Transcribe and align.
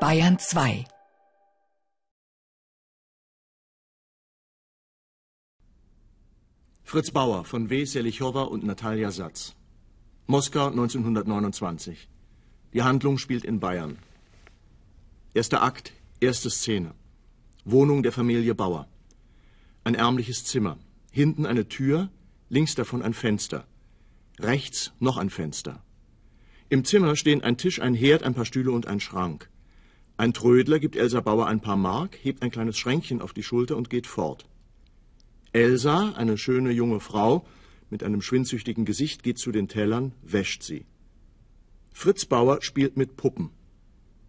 Bayern 0.00 0.38
2 0.38 0.84
Fritz 6.84 7.10
Bauer 7.10 7.44
von 7.44 7.68
W. 7.68 7.84
Selichowa 7.84 8.42
und 8.42 8.62
Natalia 8.62 9.10
Satz. 9.10 9.56
Moskau 10.28 10.68
1929. 10.68 12.08
Die 12.74 12.82
Handlung 12.84 13.18
spielt 13.18 13.44
in 13.44 13.58
Bayern. 13.58 13.98
Erster 15.34 15.64
Akt, 15.64 15.92
erste 16.20 16.48
Szene. 16.48 16.94
Wohnung 17.64 18.04
der 18.04 18.12
Familie 18.12 18.54
Bauer. 18.54 18.86
Ein 19.82 19.96
ärmliches 19.96 20.44
Zimmer. 20.44 20.78
Hinten 21.10 21.44
eine 21.44 21.66
Tür, 21.66 22.08
links 22.50 22.76
davon 22.76 23.02
ein 23.02 23.14
Fenster. 23.14 23.66
Rechts 24.38 24.92
noch 25.00 25.16
ein 25.16 25.30
Fenster. 25.30 25.82
Im 26.68 26.84
Zimmer 26.84 27.16
stehen 27.16 27.42
ein 27.42 27.56
Tisch, 27.56 27.80
ein 27.80 27.94
Herd, 27.94 28.22
ein 28.22 28.34
paar 28.34 28.44
Stühle 28.44 28.70
und 28.70 28.86
ein 28.86 29.00
Schrank. 29.00 29.50
Ein 30.18 30.32
Trödler 30.32 30.80
gibt 30.80 30.96
Elsa 30.96 31.20
Bauer 31.20 31.46
ein 31.46 31.60
paar 31.60 31.76
Mark, 31.76 32.18
hebt 32.20 32.42
ein 32.42 32.50
kleines 32.50 32.76
Schränkchen 32.76 33.22
auf 33.22 33.32
die 33.32 33.44
Schulter 33.44 33.76
und 33.76 33.88
geht 33.88 34.08
fort. 34.08 34.46
Elsa, 35.52 36.10
eine 36.16 36.36
schöne 36.36 36.72
junge 36.72 36.98
Frau 36.98 37.46
mit 37.88 38.02
einem 38.02 38.20
schwindsüchtigen 38.20 38.84
Gesicht, 38.84 39.22
geht 39.22 39.38
zu 39.38 39.52
den 39.52 39.68
Tellern, 39.68 40.12
wäscht 40.22 40.64
sie. 40.64 40.86
Fritz 41.92 42.24
Bauer 42.26 42.62
spielt 42.62 42.96
mit 42.96 43.16
Puppen. 43.16 43.50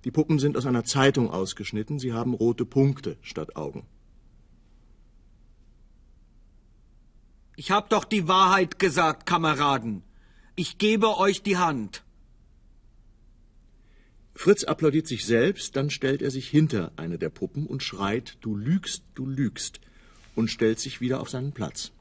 Die 0.03 0.11
Puppen 0.11 0.37
sind 0.37 0.57
aus 0.57 0.67
einer 0.67 0.85
Zeitung 0.85 1.31
ausgeschnitten, 1.31 1.97
sie 1.97 2.13
haben 2.13 2.35
rote 2.35 2.65
Punkte 2.65 3.17
statt 3.23 3.55
Augen. 3.55 3.87
Ich 7.55 7.71
hab 7.71 7.89
doch 7.89 8.05
die 8.05 8.27
Wahrheit 8.27 8.77
gesagt, 8.77 9.25
Kameraden. 9.25 10.03
Ich 10.55 10.77
gebe 10.77 11.17
euch 11.17 11.41
die 11.41 11.57
Hand. 11.57 12.03
Fritz 14.41 14.63
applaudiert 14.63 15.05
sich 15.05 15.25
selbst, 15.25 15.75
dann 15.75 15.89
stellt 15.89 16.21
er 16.21 16.31
sich 16.31 16.47
hinter 16.47 16.93
eine 16.95 17.17
der 17.17 17.27
Puppen 17.27 17.67
und 17.67 17.83
schreit 17.83 18.37
Du 18.39 18.55
lügst, 18.55 19.03
du 19.13 19.25
lügst 19.25 19.81
und 20.33 20.47
stellt 20.47 20.79
sich 20.79 21.01
wieder 21.01 21.19
auf 21.19 21.29
seinen 21.29 21.51
Platz. 21.51 21.91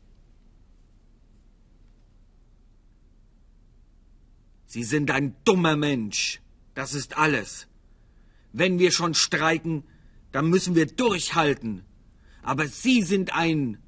Sie 4.67 4.85
sind 4.85 5.11
ein 5.11 5.35
dummer 5.45 5.75
Mensch. 5.75 6.41
Das 6.77 6.95
ist 6.95 7.17
alles. 7.17 7.67
Wenn 8.53 8.79
wir 8.79 8.93
schon 8.93 9.15
streiken, 9.15 9.83
dann 10.31 10.49
müssen 10.49 10.77
wir 10.77 10.87
durchhalten. 10.87 11.83
Aber 12.45 12.69
Sie 12.69 13.03
sind 13.03 13.35
ein 13.35 13.79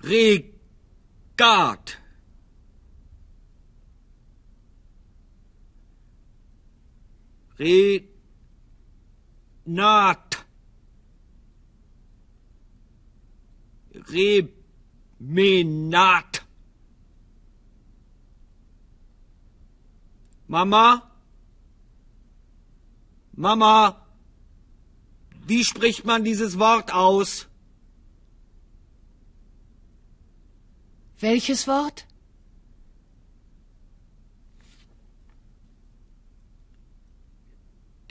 Regat. 0.00 0.54
Renat. 7.58 8.08
Remenat. 15.20 16.44
Mama? 20.46 21.02
Mama? 23.32 24.06
Wie 25.46 25.64
spricht 25.64 26.04
man 26.04 26.24
dieses 26.24 26.58
Wort 26.58 26.92
aus? 26.92 27.46
Welches 31.20 31.66
Wort? 31.66 32.07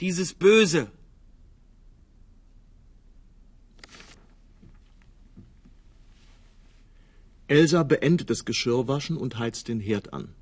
Dieses 0.00 0.32
Böse. 0.32 0.90
Elsa 7.48 7.82
beendet 7.82 8.30
das 8.30 8.44
Geschirrwaschen 8.44 9.16
und 9.16 9.38
heizt 9.38 9.68
den 9.68 9.80
Herd 9.80 10.12
an. 10.12 10.34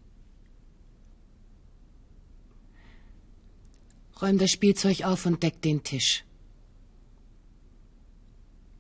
Räum 4.21 4.39
das 4.39 4.51
Spielzeug 4.51 5.05
auf 5.05 5.25
und 5.27 5.43
deck 5.43 5.63
den 5.63 5.83
Tisch. 5.83 6.25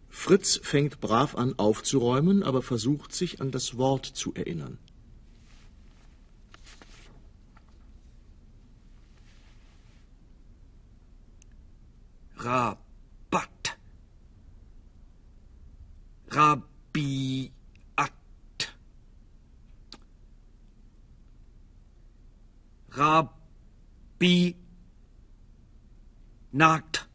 Fritz 0.08 0.58
fängt 0.62 1.00
brav 1.00 1.36
an 1.36 1.58
aufzuräumen, 1.58 2.42
aber 2.42 2.62
versucht 2.62 3.12
sich 3.12 3.40
an 3.40 3.50
das 3.50 3.76
Wort 3.76 4.06
zu 4.06 4.34
erinnern. 4.34 4.78
Rabiat. 16.28 17.50
Rabi. 22.96 24.56
Nat. 26.52 27.06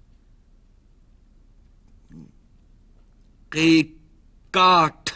Regat. 3.52 5.14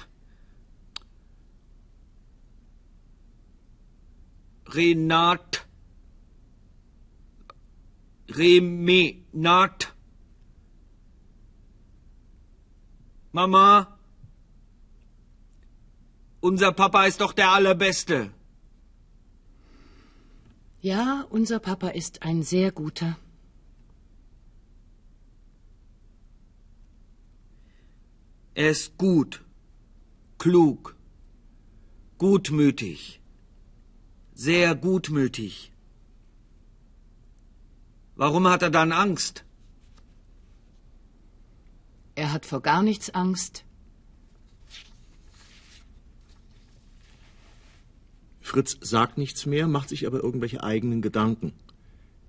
Renat. 4.73 5.61
Remenat. 8.27 9.94
Mama, 13.35 13.99
unser 16.39 16.71
Papa 16.71 17.05
ist 17.05 17.19
doch 17.19 17.33
der 17.33 17.49
Allerbeste. 17.49 18.31
Ja, 20.79 21.25
unser 21.29 21.59
Papa 21.59 21.89
ist 21.89 22.23
ein 22.23 22.43
sehr 22.43 22.71
guter. 22.71 23.17
Er 28.53 28.69
ist 28.69 28.97
gut, 28.97 29.43
klug, 30.37 30.95
gutmütig, 32.17 33.19
sehr 34.33 34.75
gutmütig. 34.75 35.73
Warum 38.15 38.47
hat 38.47 38.61
er 38.61 38.71
dann 38.71 38.93
Angst? 38.93 39.44
Er 42.15 42.31
hat 42.31 42.45
vor 42.45 42.61
gar 42.61 42.81
nichts 42.81 43.09
Angst. 43.09 43.65
Fritz 48.41 48.77
sagt 48.79 49.17
nichts 49.17 49.45
mehr, 49.45 49.67
macht 49.67 49.89
sich 49.89 50.07
aber 50.07 50.23
irgendwelche 50.23 50.63
eigenen 50.63 51.01
Gedanken. 51.01 51.51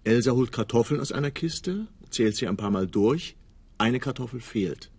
Elsa 0.02 0.32
holt 0.32 0.50
Kartoffeln 0.50 1.00
aus 1.00 1.12
einer 1.12 1.30
Kiste, 1.30 1.86
zählt 2.10 2.36
sie 2.36 2.48
ein 2.48 2.56
paar 2.56 2.70
Mal 2.70 2.86
durch. 2.86 3.36
Eine 3.78 4.00
Kartoffel 4.00 4.40
fehlt. 4.40 4.90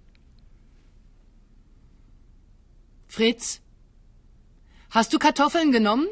Fritz, 3.07 3.61
hast 4.91 5.11
du 5.13 5.19
Kartoffeln 5.19 5.71
genommen? 5.71 6.07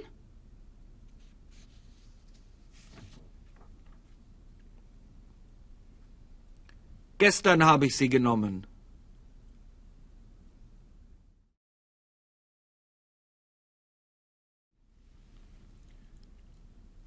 Gestern 7.25 7.65
habe 7.65 7.87
ich 7.87 7.97
sie 7.97 8.07
genommen. 8.07 8.67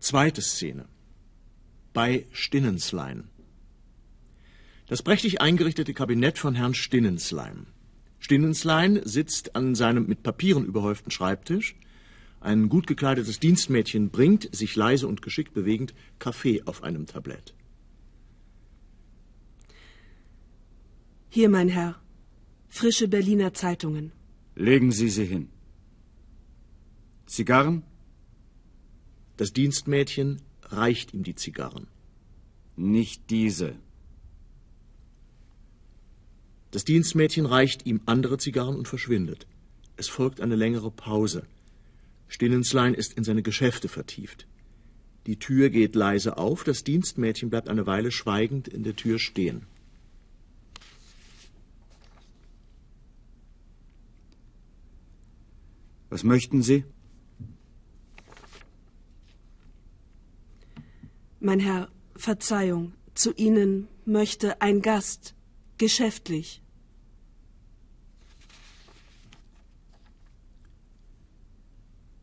Zweite 0.00 0.42
Szene. 0.42 0.86
Bei 1.92 2.26
Stinnenslein. 2.32 3.30
Das 4.88 5.04
prächtig 5.04 5.40
eingerichtete 5.40 5.94
Kabinett 5.94 6.36
von 6.36 6.56
Herrn 6.56 6.74
Stinnenslein. 6.74 7.68
Stinnenslein 8.18 9.00
sitzt 9.04 9.54
an 9.54 9.76
seinem 9.76 10.08
mit 10.08 10.24
Papieren 10.24 10.64
überhäuften 10.64 11.12
Schreibtisch. 11.12 11.76
Ein 12.40 12.68
gut 12.68 12.88
gekleidetes 12.88 13.38
Dienstmädchen 13.38 14.10
bringt, 14.10 14.52
sich 14.52 14.74
leise 14.74 15.06
und 15.06 15.22
geschickt 15.22 15.54
bewegend, 15.54 15.94
Kaffee 16.18 16.64
auf 16.64 16.82
einem 16.82 17.06
Tablett. 17.06 17.54
Hier, 21.30 21.50
mein 21.50 21.68
Herr. 21.68 22.00
Frische 22.68 23.06
Berliner 23.06 23.52
Zeitungen. 23.52 24.12
Legen 24.54 24.90
Sie 24.90 25.10
sie 25.10 25.26
hin. 25.26 25.50
Zigarren? 27.26 27.82
Das 29.36 29.52
Dienstmädchen 29.52 30.40
reicht 30.62 31.12
ihm 31.12 31.24
die 31.24 31.34
Zigarren. 31.34 31.86
Nicht 32.76 33.28
diese. 33.28 33.76
Das 36.70 36.84
Dienstmädchen 36.84 37.44
reicht 37.44 37.84
ihm 37.84 38.00
andere 38.06 38.38
Zigarren 38.38 38.76
und 38.76 38.88
verschwindet. 38.88 39.46
Es 39.96 40.08
folgt 40.08 40.40
eine 40.40 40.56
längere 40.56 40.90
Pause. 40.90 41.42
Stinnenslein 42.28 42.94
ist 42.94 43.12
in 43.12 43.24
seine 43.24 43.42
Geschäfte 43.42 43.88
vertieft. 43.88 44.46
Die 45.26 45.38
Tür 45.38 45.68
geht 45.68 45.94
leise 45.94 46.38
auf, 46.38 46.64
das 46.64 46.84
Dienstmädchen 46.84 47.50
bleibt 47.50 47.68
eine 47.68 47.86
Weile 47.86 48.10
schweigend 48.10 48.66
in 48.66 48.82
der 48.82 48.96
Tür 48.96 49.18
stehen. 49.18 49.66
Was 56.10 56.24
möchten 56.24 56.62
Sie? 56.62 56.84
Mein 61.40 61.60
Herr, 61.60 61.88
Verzeihung, 62.16 62.94
zu 63.14 63.32
Ihnen 63.34 63.88
möchte 64.04 64.60
ein 64.60 64.82
Gast, 64.82 65.34
geschäftlich. 65.76 66.62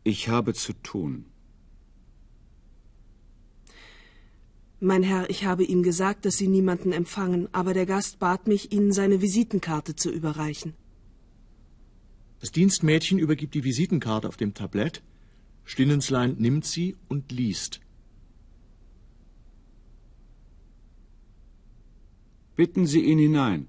Ich 0.04 0.28
habe 0.28 0.54
zu 0.54 0.72
tun. 0.72 1.26
Mein 4.78 5.02
Herr, 5.02 5.30
ich 5.30 5.44
habe 5.46 5.64
ihm 5.64 5.82
gesagt, 5.82 6.26
dass 6.26 6.36
Sie 6.36 6.48
niemanden 6.48 6.92
empfangen, 6.92 7.48
aber 7.52 7.72
der 7.72 7.86
Gast 7.86 8.18
bat 8.18 8.46
mich, 8.46 8.72
Ihnen 8.72 8.92
seine 8.92 9.22
Visitenkarte 9.22 9.96
zu 9.96 10.10
überreichen. 10.10 10.74
Das 12.40 12.52
Dienstmädchen 12.52 13.18
übergibt 13.18 13.54
die 13.54 13.64
Visitenkarte 13.64 14.28
auf 14.28 14.36
dem 14.36 14.54
Tablett. 14.54 15.02
Stinnenslein 15.64 16.36
nimmt 16.38 16.64
sie 16.64 16.96
und 17.08 17.32
liest. 17.32 17.80
Bitten 22.56 22.86
Sie 22.86 23.04
ihn 23.04 23.18
hinein. 23.18 23.68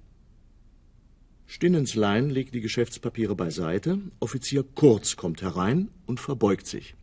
Stinnenslein 1.46 2.30
legt 2.30 2.54
die 2.54 2.62
Geschäftspapiere 2.62 3.36
beiseite. 3.36 4.00
Offizier 4.20 4.64
Kurz 4.64 5.16
kommt 5.16 5.42
herein 5.42 5.90
und 6.06 6.20
verbeugt 6.20 6.68
sich. 6.68 6.96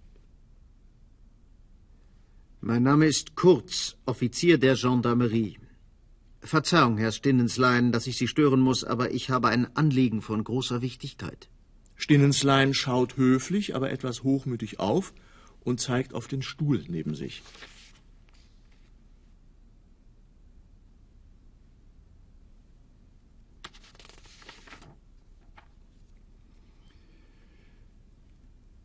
Mein 2.61 2.83
Name 2.83 3.07
ist 3.07 3.37
Kurz, 3.37 3.97
Offizier 4.07 4.57
der 4.57 4.77
Gendarmerie. 4.77 5.59
Verzeihung, 6.41 6.97
Herr 6.99 7.13
Stinnenslein, 7.13 7.93
dass 7.93 8.07
ich 8.07 8.17
Sie 8.17 8.29
stören 8.29 8.61
muss, 8.61 8.85
aber 8.85 9.13
ich 9.13 9.29
habe 9.29 9.49
ein 9.49 9.75
Anliegen 9.77 10.23
von 10.23 10.45
großer 10.45 10.81
Wichtigkeit. 10.81 11.51
Stinnenslein 12.05 12.75
schaut 12.75 13.17
höflich, 13.17 13.75
aber 13.75 13.91
etwas 13.91 14.25
hochmütig 14.25 14.79
auf 14.79 15.15
und 15.61 15.81
zeigt 15.81 16.13
auf 16.13 16.29
den 16.29 16.43
Stuhl 16.43 16.85
neben 16.87 17.15
sich. 17.15 17.43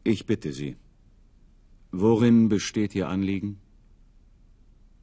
Ich 0.05 0.25
bitte 0.25 0.53
Sie. 0.53 0.77
Worin 1.91 2.47
besteht 2.47 2.95
Ihr 2.95 3.09
Anliegen? 3.09 3.59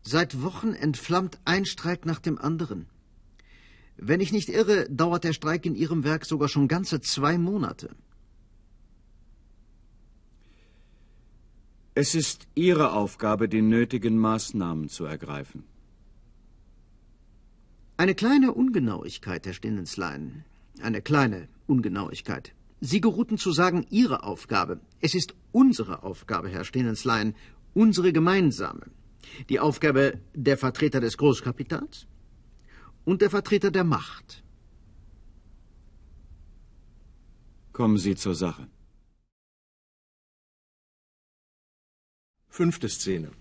Seit 0.00 0.40
Wochen 0.40 0.72
entflammt 0.72 1.38
ein 1.44 1.66
Streik 1.66 2.06
nach 2.06 2.20
dem 2.20 2.38
anderen. 2.38 2.86
Wenn 3.98 4.22
ich 4.22 4.32
nicht 4.32 4.48
irre, 4.48 4.88
dauert 4.88 5.24
der 5.24 5.34
Streik 5.34 5.66
in 5.66 5.74
Ihrem 5.74 6.02
Werk 6.02 6.24
sogar 6.24 6.48
schon 6.48 6.66
ganze 6.66 7.02
zwei 7.02 7.36
Monate. 7.36 7.94
Es 11.98 12.14
ist 12.14 12.46
Ihre 12.54 12.92
Aufgabe, 12.92 13.48
die 13.48 13.62
nötigen 13.62 14.18
Maßnahmen 14.18 14.90
zu 14.90 15.06
ergreifen. 15.06 15.64
Eine 17.96 18.14
kleine 18.14 18.52
Ungenauigkeit, 18.52 19.46
Herr 19.46 19.54
Stinnenslein. 19.54 20.44
Eine 20.82 21.00
kleine 21.00 21.48
Ungenauigkeit. 21.66 22.52
Sie 22.82 23.00
geruhten 23.00 23.38
zu 23.38 23.50
sagen, 23.50 23.86
Ihre 23.88 24.24
Aufgabe. 24.24 24.78
Es 25.00 25.14
ist 25.14 25.34
unsere 25.52 26.02
Aufgabe, 26.02 26.50
Herr 26.50 26.64
Stinnenslein, 26.64 27.34
unsere 27.72 28.12
gemeinsame. 28.12 28.90
Die 29.48 29.58
Aufgabe 29.58 30.20
der 30.34 30.58
Vertreter 30.58 31.00
des 31.00 31.16
Großkapitals 31.16 32.06
und 33.06 33.22
der 33.22 33.30
Vertreter 33.30 33.70
der 33.70 33.84
Macht. 33.84 34.42
Kommen 37.72 37.96
Sie 37.96 38.16
zur 38.16 38.34
Sache. 38.34 38.68
Fünfte 42.56 42.88
Szene. 42.88 43.32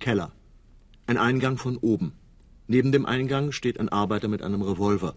Keller. 0.00 0.32
Ein 1.06 1.18
Eingang 1.18 1.56
von 1.56 1.76
oben. 1.76 2.14
Neben 2.66 2.90
dem 2.90 3.06
Eingang 3.06 3.52
steht 3.52 3.78
ein 3.78 3.88
Arbeiter 3.88 4.26
mit 4.26 4.42
einem 4.42 4.60
Revolver. 4.60 5.14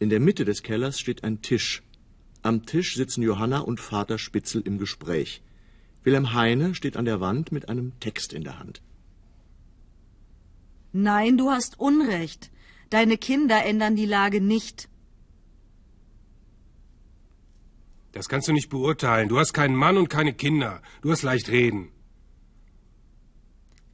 In 0.00 0.10
der 0.10 0.18
Mitte 0.18 0.44
des 0.44 0.64
Kellers 0.64 0.98
steht 0.98 1.22
ein 1.22 1.40
Tisch. 1.40 1.84
Am 2.42 2.66
Tisch 2.66 2.96
sitzen 2.96 3.22
Johanna 3.22 3.60
und 3.60 3.78
Vater 3.78 4.18
Spitzel 4.18 4.60
im 4.62 4.78
Gespräch. 4.78 5.40
Wilhelm 6.02 6.34
Heine 6.34 6.74
steht 6.74 6.96
an 6.96 7.04
der 7.04 7.20
Wand 7.20 7.52
mit 7.52 7.68
einem 7.68 7.92
Text 8.00 8.32
in 8.32 8.42
der 8.42 8.58
Hand. 8.58 8.82
Nein, 10.92 11.38
du 11.38 11.50
hast 11.50 11.78
Unrecht. 11.78 12.50
Deine 12.90 13.18
Kinder 13.18 13.64
ändern 13.64 13.94
die 13.94 14.04
Lage 14.04 14.40
nicht. 14.40 14.88
Das 18.10 18.28
kannst 18.28 18.48
du 18.48 18.52
nicht 18.52 18.68
beurteilen. 18.68 19.28
Du 19.28 19.38
hast 19.38 19.52
keinen 19.52 19.76
Mann 19.76 19.96
und 19.96 20.10
keine 20.10 20.32
Kinder. 20.32 20.82
Du 21.02 21.12
hast 21.12 21.22
leicht 21.22 21.50
reden. 21.50 21.92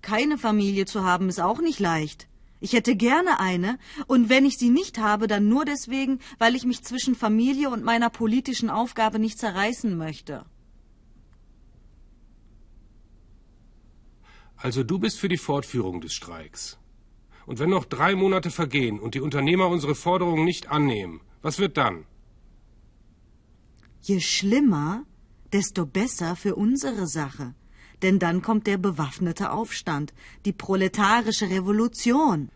Keine 0.05 0.37
Familie 0.37 0.85
zu 0.85 1.03
haben 1.03 1.31
ist 1.31 1.41
auch 1.41 1.61
nicht 1.61 1.81
leicht. 1.81 2.29
Ich 2.61 2.75
hätte 2.75 2.95
gerne 2.95 3.41
eine, 3.41 3.79
und 4.06 4.29
wenn 4.29 4.45
ich 4.45 4.59
sie 4.59 4.69
nicht 4.69 4.99
habe, 4.99 5.27
dann 5.29 5.49
nur 5.49 5.65
deswegen, 5.65 6.19
weil 6.39 6.55
ich 6.55 6.67
mich 6.67 6.85
zwischen 6.85 7.15
Familie 7.15 7.71
und 7.71 7.85
meiner 7.85 8.11
politischen 8.11 8.69
Aufgabe 8.69 9.19
nicht 9.19 9.39
zerreißen 9.39 9.97
möchte. 9.97 10.45
Also 14.56 14.85
du 14.85 14.99
bist 14.99 15.19
für 15.19 15.29
die 15.29 15.39
Fortführung 15.39 16.03
des 16.03 16.12
Streiks. 16.12 16.79
Und 17.47 17.59
wenn 17.59 17.71
noch 17.71 17.87
drei 17.87 18.15
Monate 18.15 18.50
vergehen 18.50 19.00
und 19.00 19.15
die 19.15 19.23
Unternehmer 19.23 19.69
unsere 19.69 19.95
Forderungen 19.95 20.45
nicht 20.45 20.69
annehmen, 20.69 21.23
was 21.41 21.59
wird 21.59 21.79
dann? 21.79 22.05
Je 24.03 24.21
schlimmer, 24.21 25.05
desto 25.55 25.87
besser 25.87 26.37
für 26.37 26.57
unsere 26.57 27.07
Sache. 27.07 27.55
Denn 28.05 28.19
dann 28.19 28.43
kommt 28.43 28.67
der 28.67 28.77
bewaffnete 28.77 29.51
Aufstand, 29.51 30.12
die 30.45 30.53
proletarische 30.53 31.49
Revolution. 31.49 32.51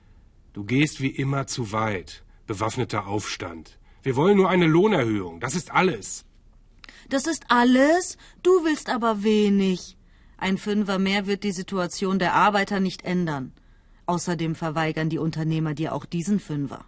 Du 0.52 0.62
gehst 0.62 1.00
wie 1.00 1.14
immer 1.24 1.46
zu 1.46 1.72
weit. 1.72 2.22
Bewaffneter 2.46 3.06
Aufstand. 3.06 3.78
Wir 4.02 4.14
wollen 4.14 4.36
nur 4.36 4.50
eine 4.50 4.66
Lohnerhöhung. 4.66 5.40
Das 5.40 5.54
ist 5.54 5.70
alles. 5.70 6.26
Das 7.08 7.26
ist 7.26 7.44
alles? 7.48 8.18
Du 8.42 8.50
willst 8.66 8.90
aber 8.90 9.22
wenig. 9.22 9.96
Ein 10.36 10.58
Fünfer 10.58 10.98
mehr 10.98 11.26
wird 11.26 11.44
die 11.44 11.52
Situation 11.52 12.18
der 12.18 12.34
Arbeiter 12.34 12.78
nicht 12.78 13.02
ändern. 13.06 13.52
Außerdem 14.04 14.54
verweigern 14.54 15.08
die 15.08 15.18
Unternehmer 15.18 15.72
dir 15.72 15.94
auch 15.94 16.04
diesen 16.04 16.40
Fünfer. 16.40 16.84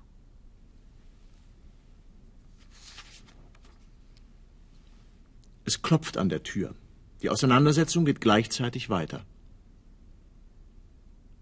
Es 5.65 5.81
klopft 5.81 6.19
an 6.19 6.29
der 6.29 6.43
Tür. 6.43 6.75
Die 7.23 7.29
Auseinandersetzung 7.29 8.05
geht 8.05 8.21
gleichzeitig 8.21 8.89
weiter. 8.89 9.25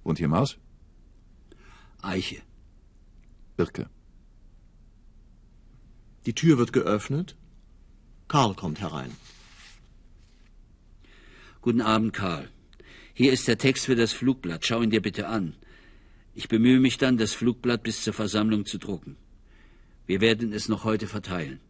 Und 0.02 0.18
hier 0.18 0.28
Maus? 0.28 0.58
Eiche. 2.02 2.42
Birke. 3.56 3.88
Die 6.26 6.35
Tür 6.35 6.58
wird 6.58 6.73
geöffnet. 6.73 7.37
Karl 8.26 8.54
kommt 8.54 8.80
herein. 8.80 9.12
Guten 11.61 11.80
Abend, 11.80 12.12
Karl. 12.12 12.49
Hier 13.14 13.32
ist 13.32 13.49
der 13.49 13.58
Text 13.58 13.87
für 13.87 13.97
das 13.97 14.12
Flugblatt. 14.12 14.64
Schau 14.64 14.80
ihn 14.82 14.90
dir 14.90 15.02
bitte 15.02 15.28
an. 15.28 15.56
Ich 16.35 16.49
bemühe 16.49 16.78
mich 16.78 16.99
dann, 16.99 17.16
das 17.16 17.35
Flugblatt 17.35 17.82
bis 17.82 18.04
zur 18.04 18.12
Versammlung 18.12 18.64
zu 18.64 18.78
drucken. 18.78 19.16
Wir 20.06 20.20
werden 20.20 20.52
es 20.52 20.68
noch 20.68 20.85
heute 20.85 21.06
verteilen. 21.06 21.61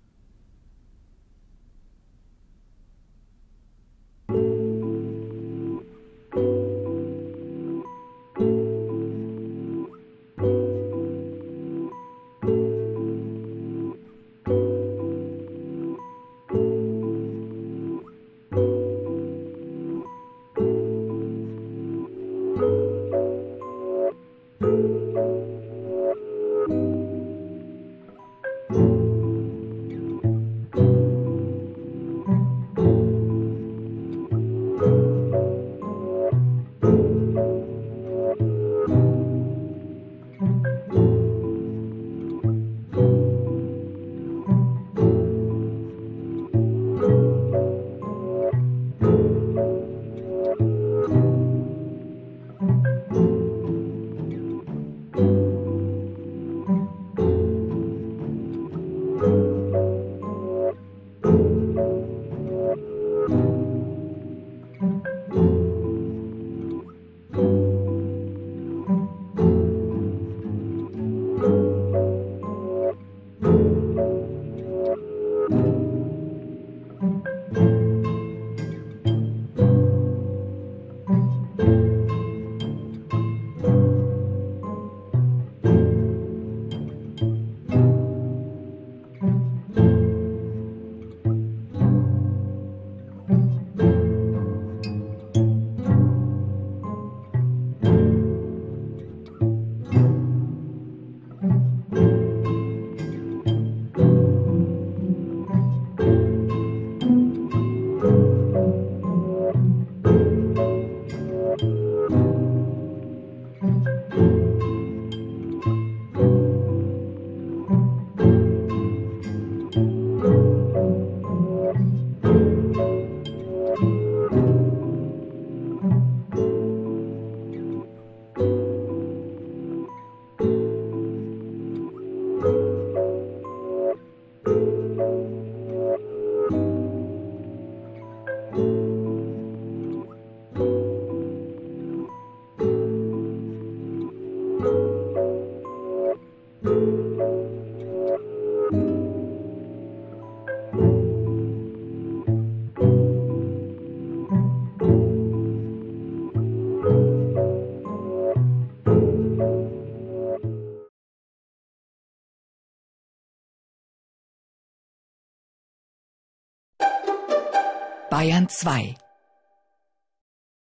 Bayern 168.19 168.49
2. 168.49 168.97